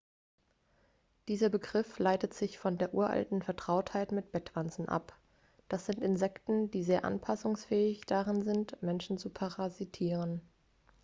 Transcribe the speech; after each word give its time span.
dieser 1.27 1.49
begriff 1.49 1.99
leitet 1.99 2.33
sich 2.33 2.57
von 2.57 2.79
der 2.79 2.91
uralten 2.95 3.43
vertrautheit 3.43 4.11
mit 4.11 4.31
bettwanzen 4.31 4.89
ab 4.89 5.15
das 5.69 5.85
sind 5.85 6.01
insekten 6.01 6.71
die 6.71 6.81
sehr 6.81 7.05
anpassungsfähig 7.05 8.07
darin 8.07 8.41
sind 8.41 8.81
menschen 8.81 9.19
zu 9.19 9.29
parasitieren 9.29 10.41